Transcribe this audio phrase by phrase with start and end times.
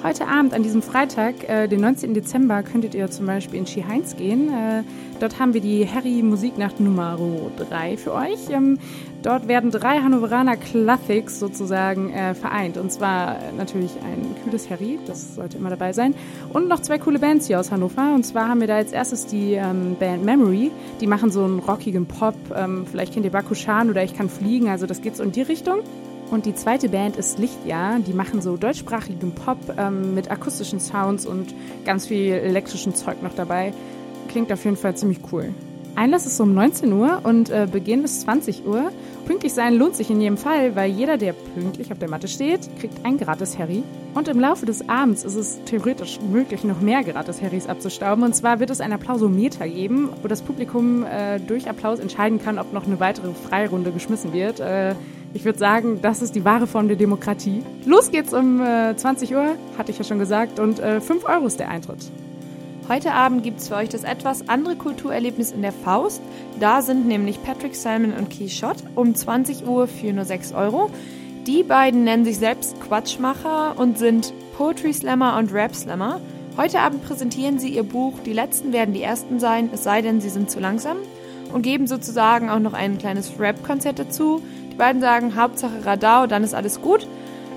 [0.00, 2.14] Heute Abend, an diesem Freitag, äh, den 19.
[2.14, 4.48] Dezember, könntet ihr zum Beispiel in Ski-Heinz gehen.
[4.48, 4.84] Äh,
[5.18, 7.18] dort haben wir die Harry Musiknacht Nummer
[7.56, 8.48] 3 für euch.
[8.48, 8.78] Ähm,
[9.24, 12.76] dort werden drei Hannoveraner Classics sozusagen äh, vereint.
[12.76, 16.14] Und zwar natürlich ein kühles Harry, das sollte immer dabei sein.
[16.52, 18.14] Und noch zwei coole Bands hier aus Hannover.
[18.14, 20.70] Und zwar haben wir da als erstes die ähm, Band Memory.
[21.00, 22.36] Die machen so einen rockigen Pop.
[22.54, 24.68] Ähm, vielleicht kennt ihr Bakushan oder Ich kann fliegen.
[24.68, 25.80] Also das geht so in die Richtung.
[26.30, 28.00] Und die zweite Band ist Lichtjahr.
[28.00, 31.54] Die machen so deutschsprachigen Pop ähm, mit akustischen Sounds und
[31.84, 33.72] ganz viel elektrischen Zeug noch dabei.
[34.28, 35.54] Klingt auf jeden Fall ziemlich cool.
[35.98, 38.92] Einlass ist um 19 Uhr und äh, Beginn ist 20 Uhr.
[39.26, 42.60] Pünktlich sein lohnt sich in jedem Fall, weil jeder, der pünktlich auf der Matte steht,
[42.78, 43.82] kriegt ein gratis Harry.
[44.14, 48.22] Und im Laufe des Abends ist es theoretisch möglich, noch mehr gratis Harrys abzustauben.
[48.22, 52.60] Und zwar wird es ein Applausometer geben, wo das Publikum äh, durch Applaus entscheiden kann,
[52.60, 54.60] ob noch eine weitere Freirunde geschmissen wird.
[54.60, 54.94] Äh,
[55.34, 57.62] ich würde sagen, das ist die wahre Form der Demokratie.
[57.84, 61.46] Los geht's um äh, 20 Uhr, hatte ich ja schon gesagt, und äh, 5 Euro
[61.46, 62.10] ist der Eintritt.
[62.88, 66.22] Heute Abend gibt es für euch das etwas andere Kulturerlebnis in der Faust.
[66.58, 70.90] Da sind nämlich Patrick Salmon und Keith Schott um 20 Uhr für nur 6 Euro.
[71.46, 76.20] Die beiden nennen sich selbst Quatschmacher und sind Poetry Slammer und Rap Slammer.
[76.56, 80.22] Heute Abend präsentieren sie ihr Buch Die Letzten werden die Ersten sein, es sei denn,
[80.22, 80.96] sie sind zu langsam
[81.52, 84.42] und geben sozusagen auch noch ein kleines Rap-Konzert dazu
[84.78, 87.06] beiden sagen Hauptsache Radau, dann ist alles gut.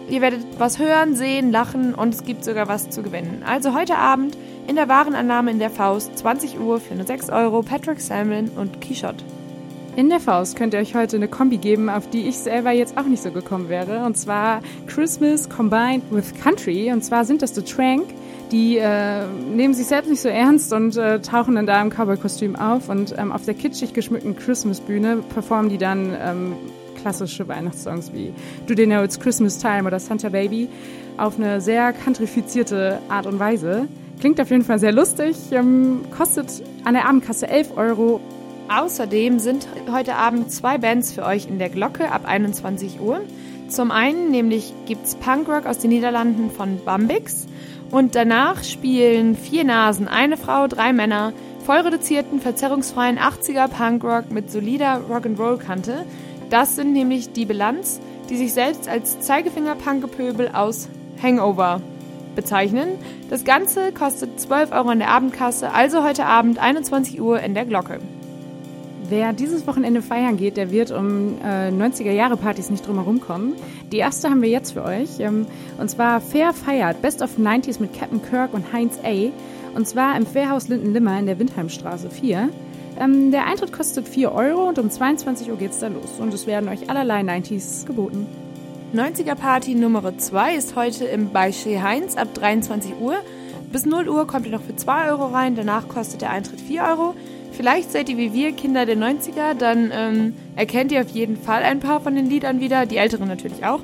[0.09, 3.43] Ihr werdet was hören, sehen, lachen und es gibt sogar was zu gewinnen.
[3.47, 7.61] Also heute Abend in der Warenannahme in der Faust, 20 Uhr für nur 6 Euro,
[7.61, 9.23] Patrick Salmon und Kishot.
[9.95, 12.97] In der Faust könnt ihr euch heute eine Kombi geben, auf die ich selber jetzt
[12.97, 14.05] auch nicht so gekommen wäre.
[14.05, 16.91] Und zwar Christmas combined with Country.
[16.93, 18.05] Und zwar sind das The Trank.
[18.53, 22.55] Die äh, nehmen sich selbst nicht so ernst und äh, tauchen dann da im Cowboy-Kostüm
[22.55, 22.87] auf.
[22.87, 26.53] Und ähm, auf der kitschig geschmückten Christmas-Bühne performen die dann ähm,
[27.01, 28.33] klassische Weihnachtssongs wie
[28.67, 30.69] Do They Know It's Christmas Time oder Santa Baby
[31.17, 33.87] auf eine sehr countrifizierte Art und Weise.
[34.19, 38.21] Klingt auf jeden Fall sehr lustig, ähm, kostet an der Abendkasse 11 Euro.
[38.69, 43.21] Außerdem sind heute Abend zwei Bands für euch in der Glocke ab 21 Uhr.
[43.67, 47.47] Zum einen nämlich gibt es Punkrock aus den Niederlanden von Bambix
[47.89, 51.33] und danach spielen vier Nasen, eine Frau, drei Männer,
[51.65, 56.05] voll reduzierten, verzerrungsfreien 80er Punkrock mit solider Rock'n'Roll-Kante
[56.51, 60.89] das sind nämlich die Bilanz, die sich selbst als Zeigefinger-Punkgepöbel aus
[61.21, 61.81] Hangover
[62.35, 62.89] bezeichnen.
[63.29, 67.65] Das Ganze kostet 12 Euro in der Abendkasse, also heute Abend 21 Uhr in der
[67.65, 67.99] Glocke.
[69.09, 73.55] Wer dieses Wochenende feiern geht, der wird um äh, 90er-Jahre-Partys nicht drum herum kommen.
[73.91, 75.19] Die erste haben wir jetzt für euch.
[75.19, 75.47] Ähm,
[75.77, 79.31] und zwar Fair feiert Best of 90s mit Captain Kirk und Heinz A.
[79.75, 82.49] Und zwar im Fairhaus Linden-Limmer in der Windheimstraße 4.
[82.99, 86.19] Ähm, der Eintritt kostet 4 Euro und um 22 Uhr geht's da los.
[86.19, 88.27] Und es werden euch allerlei 90s geboten.
[88.93, 93.15] 90er Party Nummer 2 ist heute im bei Heinz ab 23 Uhr.
[93.71, 96.83] Bis 0 Uhr kommt ihr noch für 2 Euro rein, danach kostet der Eintritt 4
[96.83, 97.15] Euro.
[97.53, 101.63] Vielleicht seid ihr wie wir Kinder der 90er, dann ähm, erkennt ihr auf jeden Fall
[101.63, 103.79] ein paar von den Liedern wieder, die älteren natürlich auch.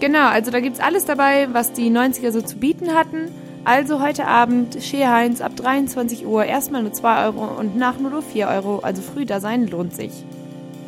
[0.00, 3.28] Genau, also da gibt's alles dabei, was die 90er so zu bieten hatten.
[3.64, 8.48] Also heute Abend Heinz ab 23 Uhr erstmal nur 2 Euro und nach nur 4
[8.48, 10.10] Euro, also früh da sein lohnt sich.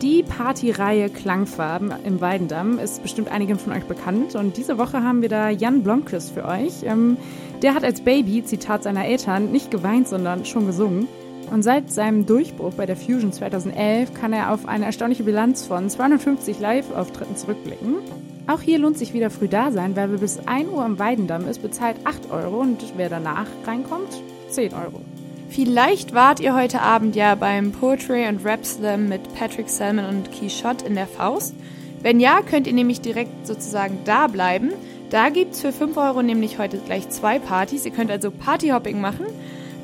[0.02, 5.22] Die Partyreihe Klangfarben im Weidendamm ist bestimmt einigen von euch bekannt und diese Woche haben
[5.22, 6.82] wir da Jan Blomqvist für euch.
[6.82, 7.16] Ähm,
[7.62, 11.06] der hat als Baby, Zitat seiner Eltern, nicht geweint, sondern schon gesungen.
[11.52, 15.88] Und seit seinem Durchbruch bei der Fusion 2011 kann er auf eine erstaunliche Bilanz von
[15.88, 17.98] 250 Live-Auftritten zurückblicken.
[18.46, 21.48] Auch hier lohnt sich wieder früh da sein, weil wer bis 1 Uhr am Weidendamm
[21.48, 25.00] ist, bezahlt 8 Euro und wer danach reinkommt, 10 Euro.
[25.48, 30.32] Vielleicht wart ihr heute Abend ja beim Poetry und Rap Slam mit Patrick Salmon und
[30.32, 31.54] Keyshot in der Faust.
[32.02, 34.72] Wenn ja, könnt ihr nämlich direkt sozusagen da bleiben.
[35.08, 37.86] Da gibt's für 5 Euro nämlich heute gleich zwei Partys.
[37.86, 39.24] Ihr könnt also Partyhopping machen.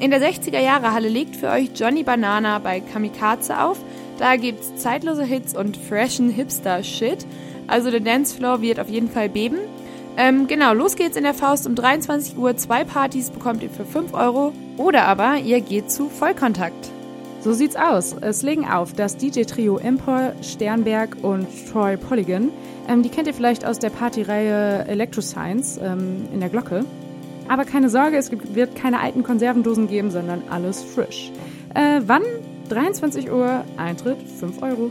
[0.01, 3.79] In der 60er Jahre Halle legt für euch Johnny Banana bei Kamikaze auf.
[4.19, 7.25] Da gibt's zeitlose Hits und freshen Hipster-Shit.
[7.71, 9.59] Also der Dancefloor wird auf jeden Fall beben.
[10.17, 12.57] Ähm, genau, los geht's in der Faust um 23 Uhr.
[12.57, 14.53] Zwei Partys bekommt ihr für 5 Euro.
[14.77, 16.91] Oder aber ihr geht zu Vollkontakt.
[17.41, 18.15] So sieht's aus.
[18.21, 22.51] Es legen auf das DJ-Trio Impol, Sternberg und Troy Polygon.
[22.89, 26.85] Ähm, die kennt ihr vielleicht aus der Partyreihe Electro Science ähm, in der Glocke.
[27.49, 31.31] Aber keine Sorge, es gibt, wird keine alten Konservendosen geben, sondern alles frisch.
[31.75, 32.23] Äh, wann?
[32.69, 34.91] 23 Uhr, Eintritt 5 Euro.